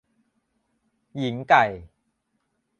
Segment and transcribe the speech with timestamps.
[1.17, 1.65] หญิงไก่